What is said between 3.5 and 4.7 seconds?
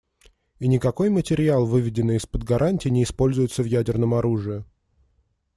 в ядерном оружии.